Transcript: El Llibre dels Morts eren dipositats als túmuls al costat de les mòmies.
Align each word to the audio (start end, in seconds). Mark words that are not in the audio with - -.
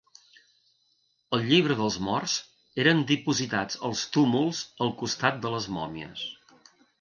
El 1.37 1.43
Llibre 1.49 1.75
dels 1.81 1.97
Morts 2.07 2.37
eren 2.85 3.03
dipositats 3.11 3.79
als 3.91 4.01
túmuls 4.17 4.63
al 4.87 4.95
costat 5.03 5.39
de 5.45 5.53
les 5.59 5.69
mòmies. 5.77 6.27